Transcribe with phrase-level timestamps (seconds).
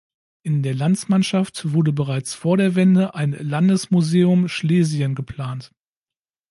[0.41, 5.73] In der Landsmannschaft wurde bereits vor der Wende ein „Landesmuseum Schlesien“ geplant.